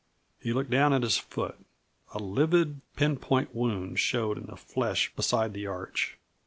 [0.39, 1.59] He looked down at his foot.
[2.15, 6.17] A livid, pin point wound showed in the flesh beside the arch.